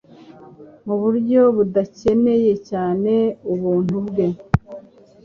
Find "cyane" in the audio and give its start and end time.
2.69-3.13